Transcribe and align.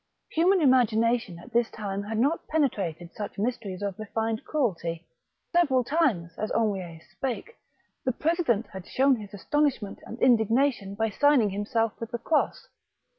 Human 0.31 0.61
imagination 0.61 1.37
at 1.37 1.53
this 1.53 1.69
time 1.69 2.01
had 2.01 2.17
not 2.17 2.47
penetrated 2.47 3.13
such 3.13 3.37
mysteries 3.37 3.83
of 3.83 3.99
refined 3.99 4.43
cruelty. 4.45 5.05
Several 5.51 5.83
times, 5.83 6.31
as 6.39 6.49
Henriet 6.51 7.03
spake, 7.03 7.53
the 8.03 8.11
president 8.11 8.65
had 8.73 8.87
shown 8.87 9.17
his 9.17 9.31
astonish 9.31 9.79
ment 9.79 9.99
and 10.07 10.19
indignation 10.19 10.95
by 10.95 11.11
signing 11.11 11.51
himself 11.51 11.93
with 11.99 12.09
the 12.09 12.17
cross. 12.17 12.67